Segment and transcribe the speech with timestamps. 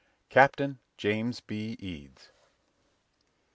[0.29, 1.75] CAPTAIN JAMES B.
[1.79, 2.31] EADS.